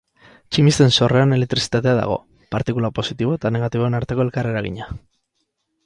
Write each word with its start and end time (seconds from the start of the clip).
Tximisten 0.53 0.93
sorreran 0.95 1.35
elektrizitatea 1.35 1.93
dago, 1.99 2.17
partikula 2.57 2.91
positibo 3.01 3.37
eta 3.39 3.55
negatiboen 3.59 3.99
arteko 4.01 4.27
elkar 4.27 4.53
eragina. 4.55 4.91